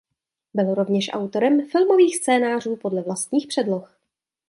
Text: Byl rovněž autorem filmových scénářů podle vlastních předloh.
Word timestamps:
Byl 0.53 0.73
rovněž 0.73 1.09
autorem 1.13 1.65
filmových 1.69 2.17
scénářů 2.17 2.75
podle 2.75 3.01
vlastních 3.01 3.47
předloh. 3.47 3.99